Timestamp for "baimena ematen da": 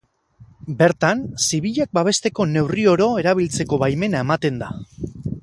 3.85-4.73